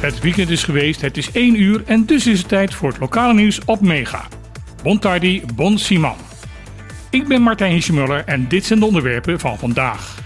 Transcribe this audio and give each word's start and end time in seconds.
Het 0.00 0.20
weekend 0.20 0.50
is 0.50 0.64
geweest, 0.64 1.00
het 1.00 1.16
is 1.16 1.32
1 1.32 1.60
uur 1.60 1.82
en 1.86 2.06
dus 2.06 2.26
is 2.26 2.38
het 2.38 2.48
tijd 2.48 2.74
voor 2.74 2.88
het 2.88 2.98
lokale 3.00 3.34
nieuws 3.34 3.60
op 3.64 3.80
Mega. 3.80 4.28
Bon 4.82 4.98
tardi, 4.98 5.42
bon 5.54 5.78
Simon. 5.78 6.14
Ik 7.10 7.28
ben 7.28 7.42
Martijn 7.42 7.72
Hiesjemuller 7.72 8.24
en 8.24 8.48
dit 8.48 8.64
zijn 8.64 8.78
de 8.78 8.84
onderwerpen 8.84 9.40
van 9.40 9.58
vandaag. 9.58 10.18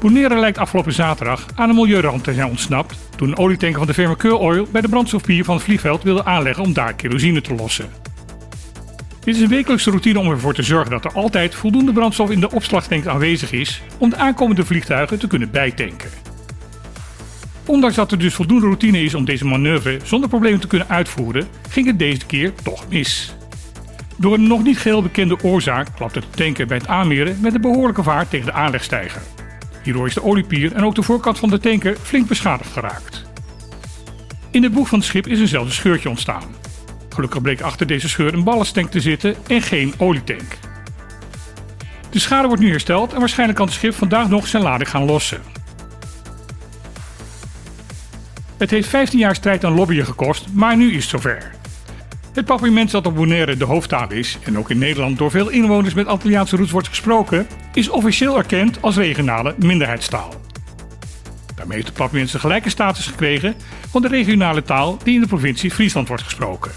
Bonaire 0.00 0.38
lijkt 0.38 0.58
afgelopen 0.58 0.92
zaterdag 0.92 1.46
aan 1.54 1.68
een 1.68 1.74
milieuramp 1.74 2.24
te 2.24 2.34
zijn 2.34 2.48
ontsnapt 2.48 2.98
toen 3.16 3.28
een 3.28 3.38
olietanker 3.38 3.78
van 3.78 3.86
de 3.86 3.94
firma 3.94 4.14
Keur 4.14 4.36
Oil 4.36 4.66
bij 4.72 4.80
de 4.80 4.88
brandstofpier 4.88 5.44
van 5.44 5.54
het 5.54 5.64
vliegveld 5.64 6.02
wilde 6.02 6.24
aanleggen 6.24 6.64
om 6.64 6.72
daar 6.72 6.94
kerosine 6.94 7.40
te 7.40 7.54
lossen. 7.54 7.88
Dit 9.20 9.34
is 9.34 9.40
een 9.40 9.48
wekelijkse 9.48 9.90
routine 9.90 10.18
om 10.18 10.30
ervoor 10.30 10.54
te 10.54 10.62
zorgen 10.62 10.90
dat 10.90 11.04
er 11.04 11.12
altijd 11.12 11.54
voldoende 11.54 11.92
brandstof 11.92 12.30
in 12.30 12.40
de 12.40 12.50
opslagtank 12.50 13.06
aanwezig 13.06 13.52
is 13.52 13.82
om 13.98 14.10
de 14.10 14.16
aankomende 14.16 14.64
vliegtuigen 14.64 15.18
te 15.18 15.26
kunnen 15.26 15.50
bijtanken. 15.50 16.10
Ondanks 17.66 17.96
dat 17.96 18.12
er 18.12 18.18
dus 18.18 18.34
voldoende 18.34 18.66
routine 18.66 19.02
is 19.02 19.14
om 19.14 19.24
deze 19.24 19.44
manoeuvre 19.44 19.98
zonder 20.02 20.28
problemen 20.28 20.60
te 20.60 20.66
kunnen 20.66 20.88
uitvoeren, 20.88 21.48
ging 21.68 21.86
het 21.86 21.98
deze 21.98 22.26
keer 22.26 22.52
toch 22.62 22.88
mis. 22.88 23.34
Door 24.16 24.34
een 24.34 24.46
nog 24.46 24.62
niet 24.62 24.78
geheel 24.78 25.02
bekende 25.02 25.42
oorzaak 25.42 25.88
klapte 25.96 26.20
de 26.20 26.26
tanker 26.30 26.66
bij 26.66 26.76
het 26.76 26.86
aanmeren 26.86 27.38
met 27.40 27.54
een 27.54 27.60
behoorlijke 27.60 28.02
vaart 28.02 28.30
tegen 28.30 28.46
de 28.46 28.52
aanlegstijger. 28.52 29.22
Hierdoor 29.82 30.06
is 30.06 30.14
de 30.14 30.22
oliepier 30.22 30.72
en 30.72 30.84
ook 30.84 30.94
de 30.94 31.02
voorkant 31.02 31.38
van 31.38 31.50
de 31.50 31.58
tanker 31.58 31.96
flink 32.02 32.28
beschadigd 32.28 32.72
geraakt. 32.72 33.24
In 34.50 34.60
de 34.60 34.70
boeg 34.70 34.88
van 34.88 34.98
het 34.98 35.08
schip 35.08 35.26
is 35.26 35.40
eenzelfde 35.40 35.72
scheurtje 35.72 36.08
ontstaan. 36.08 36.59
Gelukkig 37.14 37.42
bleek 37.42 37.60
achter 37.60 37.86
deze 37.86 38.08
scheur 38.08 38.34
een 38.34 38.44
ballasttank 38.44 38.90
te 38.90 39.00
zitten 39.00 39.34
en 39.46 39.62
geen 39.62 39.94
olietank. 39.98 40.58
De 42.10 42.18
schade 42.18 42.46
wordt 42.48 42.62
nu 42.62 42.70
hersteld 42.70 43.12
en 43.12 43.18
waarschijnlijk 43.18 43.58
kan 43.58 43.66
het 43.66 43.76
schip 43.76 43.94
vandaag 43.94 44.28
nog 44.28 44.46
zijn 44.46 44.62
lading 44.62 44.90
gaan 44.90 45.04
lossen. 45.04 45.40
Het 48.56 48.70
heeft 48.70 48.88
15 48.88 49.18
jaar 49.18 49.34
strijd 49.34 49.64
aan 49.64 49.74
lobbyen 49.74 50.04
gekost, 50.04 50.46
maar 50.52 50.76
nu 50.76 50.88
is 50.88 50.94
het 50.94 51.10
zover. 51.10 51.50
Het 52.32 52.44
papierment 52.44 52.90
dat 52.90 53.06
op 53.06 53.14
Bonaire 53.14 53.56
de 53.56 53.64
hoofdtaal 53.64 54.12
is 54.12 54.38
en 54.42 54.58
ook 54.58 54.70
in 54.70 54.78
Nederland 54.78 55.18
door 55.18 55.30
veel 55.30 55.48
inwoners 55.48 55.94
met 55.94 56.06
Antilliaanse 56.06 56.56
roots 56.56 56.70
wordt 56.70 56.88
gesproken, 56.88 57.46
is 57.72 57.88
officieel 57.88 58.36
erkend 58.36 58.82
als 58.82 58.96
regionale 58.96 59.54
minderheidstaal. 59.58 60.34
Daarmee 61.54 61.76
heeft 61.76 61.88
de 61.88 61.92
papierment 61.92 62.30
zijn 62.30 62.42
gelijke 62.42 62.70
status 62.70 63.06
gekregen 63.06 63.54
van 63.90 64.02
de 64.02 64.08
regionale 64.08 64.62
taal 64.62 64.98
die 65.04 65.14
in 65.14 65.20
de 65.20 65.26
provincie 65.26 65.70
Friesland 65.70 66.08
wordt 66.08 66.22
gesproken. 66.22 66.70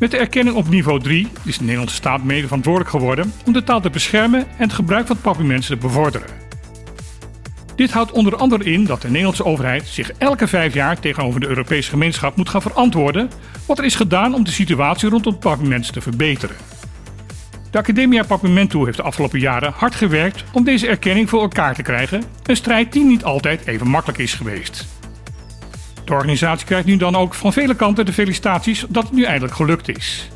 Met 0.00 0.10
de 0.10 0.16
erkenning 0.16 0.56
op 0.56 0.68
niveau 0.68 1.00
3 1.00 1.28
is 1.44 1.56
de 1.56 1.62
Nederlandse 1.62 1.96
staat 1.96 2.24
mede 2.24 2.46
verantwoordelijk 2.46 2.90
geworden 2.90 3.32
om 3.46 3.52
de 3.52 3.64
taal 3.64 3.80
te 3.80 3.90
beschermen 3.90 4.40
en 4.40 4.62
het 4.62 4.72
gebruik 4.72 5.06
van 5.06 5.20
papierment 5.20 5.66
te 5.66 5.76
bevorderen. 5.76 6.28
Dit 7.76 7.90
houdt 7.90 8.12
onder 8.12 8.36
andere 8.36 8.64
in 8.64 8.84
dat 8.84 9.02
de 9.02 9.08
Nederlandse 9.08 9.44
overheid 9.44 9.86
zich 9.86 10.12
elke 10.12 10.46
vijf 10.46 10.74
jaar 10.74 11.00
tegenover 11.00 11.40
de 11.40 11.46
Europese 11.46 11.90
gemeenschap 11.90 12.36
moet 12.36 12.48
gaan 12.48 12.62
verantwoorden 12.62 13.30
wat 13.66 13.78
er 13.78 13.84
is 13.84 13.94
gedaan 13.94 14.34
om 14.34 14.44
de 14.44 14.50
situatie 14.50 15.08
rondom 15.08 15.38
Papiaments 15.38 15.90
te 15.90 16.00
verbeteren. 16.00 16.56
De 17.70 17.78
Academia 17.78 18.24
Papiamentu 18.24 18.84
heeft 18.84 18.96
de 18.96 19.02
afgelopen 19.02 19.40
jaren 19.40 19.72
hard 19.76 19.94
gewerkt 19.94 20.44
om 20.52 20.64
deze 20.64 20.88
erkenning 20.88 21.28
voor 21.28 21.40
elkaar 21.40 21.74
te 21.74 21.82
krijgen, 21.82 22.22
een 22.42 22.56
strijd 22.56 22.92
die 22.92 23.04
niet 23.04 23.24
altijd 23.24 23.66
even 23.66 23.88
makkelijk 23.88 24.18
is 24.18 24.34
geweest. 24.34 24.99
De 26.04 26.12
organisatie 26.12 26.66
krijgt 26.66 26.86
nu 26.86 26.96
dan 26.96 27.16
ook 27.16 27.34
van 27.34 27.52
vele 27.52 27.74
kanten 27.74 28.06
de 28.06 28.12
felicitaties 28.12 28.84
dat 28.88 29.02
het 29.02 29.12
nu 29.12 29.24
eindelijk 29.24 29.54
gelukt 29.54 29.88
is. 29.88 30.28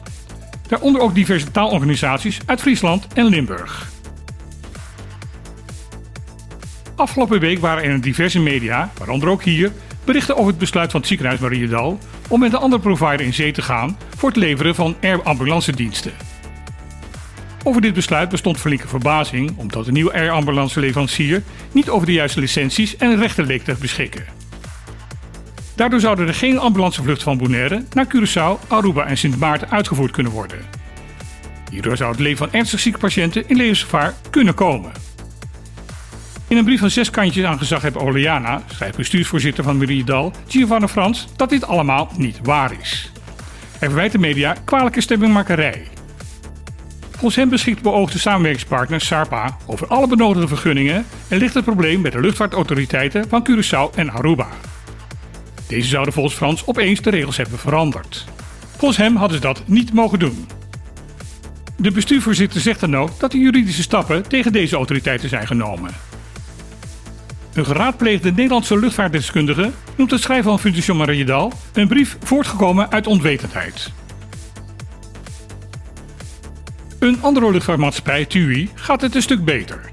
Daaronder 0.69 1.01
ook 1.01 1.15
diverse 1.15 1.51
taalorganisaties 1.51 2.41
uit 2.47 2.61
Friesland 2.61 3.07
en 3.15 3.27
Limburg. 3.27 3.93
Afgelopen 6.97 7.41
week 7.41 7.59
waren 7.59 7.85
er 7.85 7.91
in 7.91 8.01
diverse 8.01 8.41
media, 8.41 8.91
waaronder 8.99 9.29
ook 9.29 9.43
hier, 9.43 9.73
berichten 10.05 10.37
over 10.37 10.47
het 10.47 10.59
besluit 10.59 10.91
van 10.91 11.01
het 11.01 11.09
ziekenhuis 11.09 11.41
Mariedal 11.41 11.99
om 12.29 12.41
met 12.41 12.53
een 12.53 12.59
andere 12.59 12.83
provider 12.83 13.27
in 13.27 13.35
zee 13.35 13.53
te 13.53 13.63
gaan 13.63 13.99
voor 14.17 14.29
het 14.29 14.39
leveren 14.39 14.75
van 14.75 14.97
air 15.03 15.23
ambulance 15.23 15.73
diensten. 15.73 16.13
Over 17.63 17.81
dit 17.81 17.95
besluit 17.95 18.29
bestond 18.29 18.59
flinke 18.59 18.89
verbazing, 18.89 19.53
omdat 19.57 19.85
de 19.85 19.93
nieuwe 19.93 20.13
air 20.13 20.31
ambulance 20.31 20.81
leverancier 20.81 21.43
niet 21.73 21.89
over 21.89 22.07
de 22.07 22.13
juiste 22.13 22.41
licenties 22.41 22.97
en 22.97 23.17
rechten 23.17 23.47
leek 23.47 23.65
te 23.65 23.77
beschikken. 23.81 24.44
Daardoor 25.75 26.01
zouden 26.01 26.29
er 26.29 26.35
geen 26.35 26.59
ambulancevluchten 26.59 27.25
van 27.25 27.39
Bonaire 27.39 27.85
naar 27.93 28.07
Curaçao, 28.07 28.69
Aruba 28.69 29.05
en 29.07 29.17
Sint 29.17 29.39
Maarten 29.39 29.71
uitgevoerd 29.71 30.11
kunnen 30.11 30.33
worden. 30.33 30.59
Hierdoor 31.71 31.97
zou 31.97 32.11
het 32.11 32.21
leven 32.21 32.39
van 32.39 32.53
ernstig 32.53 32.81
zieke 32.81 32.99
patiënten 32.99 33.49
in 33.49 33.57
levensgevaar 33.57 34.15
kunnen 34.31 34.55
komen. 34.55 34.93
In 36.49 36.57
een 36.57 36.65
brief 36.65 36.81
van 36.81 36.91
zes 36.91 37.11
kantjes 37.11 37.45
aan 37.45 37.59
gezaghebber 37.59 38.03
Oleana 38.03 38.63
schrijft 38.67 38.97
bestuursvoorzitter 38.97 39.65
van 39.65 39.77
Meriedal, 39.77 40.33
Giovanna 40.47 40.89
Frans, 40.89 41.29
dat 41.37 41.51
dit 41.51 41.67
allemaal 41.67 42.11
niet 42.17 42.39
waar 42.43 42.73
is. 42.81 43.13
Hij 43.79 43.89
verwijt 43.89 44.13
de 44.13 44.19
media 44.19 44.57
kwalijke 44.65 45.01
stemmingmakerij. 45.01 45.87
Volgens 47.11 47.37
hem 47.37 47.49
beschikt 47.49 47.77
de 47.77 47.83
beoogde 47.83 48.19
samenwerkingspartner 48.19 49.01
SARPA 49.01 49.57
over 49.67 49.87
alle 49.87 50.07
benodigde 50.07 50.49
vergunningen 50.49 51.07
en 51.29 51.39
ligt 51.39 51.55
het 51.55 51.65
probleem 51.65 52.03
bij 52.03 52.11
de 52.11 52.21
luchtvaartautoriteiten 52.21 53.29
van 53.29 53.49
Curaçao 53.51 53.95
en 53.95 54.11
Aruba. 54.11 54.49
Deze 55.67 55.89
zouden 55.89 56.13
volgens 56.13 56.35
Frans 56.35 56.67
opeens 56.67 57.01
de 57.01 57.11
regels 57.11 57.37
hebben 57.37 57.59
veranderd. 57.59 58.25
Volgens 58.77 59.01
hem 59.01 59.17
hadden 59.17 59.37
ze 59.37 59.43
dat 59.43 59.63
niet 59.67 59.93
mogen 59.93 60.19
doen. 60.19 60.47
De 61.77 61.91
bestuurvoorzitter 61.91 62.61
zegt 62.61 62.81
dan 62.81 62.97
ook 62.97 63.21
dat 63.21 63.33
de 63.33 63.39
juridische 63.39 63.83
stappen 63.83 64.29
tegen 64.29 64.53
deze 64.53 64.77
autoriteiten 64.77 65.29
zijn 65.29 65.47
genomen. 65.47 65.91
Een 67.55 67.65
geraadpleegde 67.65 68.31
Nederlandse 68.31 68.79
luchtvaartdeskundige 68.79 69.71
noemt 69.97 70.11
het 70.11 70.21
schrijven 70.21 70.51
van 70.51 70.61
Fundación 70.61 70.97
Mariedal 70.97 71.53
een 71.73 71.89
brief 71.89 72.17
voortgekomen 72.23 72.91
uit 72.91 73.07
onwetendheid. 73.07 73.93
Een 76.99 77.23
andere 77.23 77.51
luchtvaartmaatschappij, 77.51 78.25
TUI, 78.25 78.71
gaat 78.75 79.01
het 79.01 79.15
een 79.15 79.23
stuk 79.23 79.45
beter. 79.45 79.91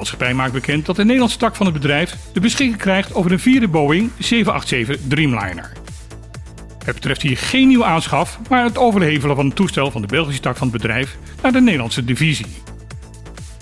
Maatschappij 0.00 0.34
maakt 0.34 0.52
bekend 0.52 0.86
dat 0.86 0.96
de 0.96 1.04
Nederlandse 1.04 1.38
tak 1.38 1.56
van 1.56 1.66
het 1.66 1.74
bedrijf 1.74 2.16
de 2.32 2.40
beschikking 2.40 2.78
krijgt 2.78 3.14
over 3.14 3.32
een 3.32 3.40
vierde 3.40 3.68
Boeing 3.68 4.10
787 4.18 5.08
Dreamliner. 5.08 5.72
Het 6.84 6.94
betreft 6.94 7.22
hier 7.22 7.36
geen 7.36 7.68
nieuwe 7.68 7.84
aanschaf, 7.84 8.38
maar 8.48 8.64
het 8.64 8.78
overhevelen 8.78 9.36
van 9.36 9.46
het 9.46 9.56
toestel 9.56 9.90
van 9.90 10.00
de 10.00 10.06
Belgische 10.06 10.40
tak 10.40 10.56
van 10.56 10.68
het 10.68 10.76
bedrijf 10.76 11.16
naar 11.42 11.52
de 11.52 11.60
Nederlandse 11.60 12.04
divisie. 12.04 12.62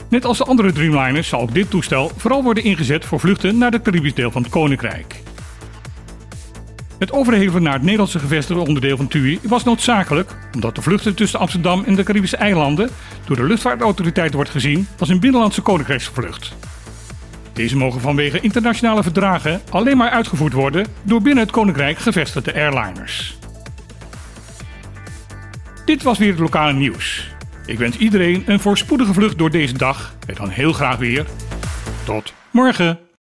Net 0.08 0.24
als 0.24 0.38
de 0.38 0.44
andere 0.44 0.72
Dreamliners 0.72 1.28
zal 1.28 1.40
ook 1.40 1.54
dit 1.54 1.70
toestel 1.70 2.12
vooral 2.16 2.42
worden 2.42 2.64
ingezet 2.64 3.04
voor 3.04 3.20
vluchten 3.20 3.58
naar 3.58 3.72
het 3.72 3.82
Caribisch 3.82 4.14
deel 4.14 4.30
van 4.30 4.42
het 4.42 4.50
Koninkrijk. 4.50 5.14
Het 6.98 7.12
overhevelen 7.12 7.62
naar 7.62 7.72
het 7.72 7.82
Nederlandse 7.82 8.18
gevestigde 8.18 8.66
onderdeel 8.66 8.96
van 8.96 9.08
TUI 9.08 9.38
was 9.42 9.64
noodzakelijk, 9.64 10.36
omdat 10.54 10.74
de 10.74 10.82
vluchten 10.82 11.14
tussen 11.14 11.38
Amsterdam 11.38 11.84
en 11.84 11.94
de 11.94 12.02
Caribische 12.02 12.36
eilanden 12.36 12.90
door 13.24 13.36
de 13.36 13.44
luchtvaartautoriteit 13.44 14.34
wordt 14.34 14.50
gezien 14.50 14.88
als 14.98 15.08
een 15.08 15.20
binnenlandse 15.20 15.60
koninkrijksvlucht. 15.60 16.54
Deze 17.52 17.76
mogen 17.76 18.00
vanwege 18.00 18.40
internationale 18.40 19.02
verdragen 19.02 19.60
alleen 19.70 19.96
maar 19.96 20.10
uitgevoerd 20.10 20.52
worden 20.52 20.86
door 21.02 21.22
binnen 21.22 21.44
het 21.44 21.52
koninkrijk 21.52 21.98
gevestigde 21.98 22.54
airliners. 22.54 23.38
Dit 25.84 26.02
was 26.02 26.18
weer 26.18 26.30
het 26.30 26.38
lokale 26.38 26.72
nieuws. 26.72 27.36
Ik 27.66 27.78
wens 27.78 27.96
iedereen 27.96 28.42
een 28.46 28.60
voorspoedige 28.60 29.12
vlucht 29.12 29.38
door 29.38 29.50
deze 29.50 29.78
dag 29.78 30.14
en 30.26 30.34
dan 30.34 30.48
heel 30.48 30.72
graag 30.72 30.96
weer 30.96 31.26
tot 32.04 32.32
morgen. 32.50 33.07